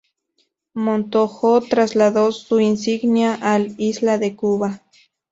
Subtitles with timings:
[0.73, 4.81] Montojo trasladó su insignia al "Isla de Cuba".